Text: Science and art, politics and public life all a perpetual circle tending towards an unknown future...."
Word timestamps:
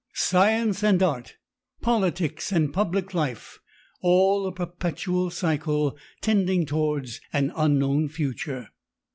Science 0.15 0.81
and 0.83 1.03
art, 1.03 1.35
politics 1.83 2.51
and 2.51 2.73
public 2.73 3.13
life 3.13 3.59
all 4.01 4.47
a 4.47 4.51
perpetual 4.51 5.29
circle 5.29 5.95
tending 6.21 6.65
towards 6.65 7.21
an 7.33 7.53
unknown 7.55 8.09
future...." 8.09 8.69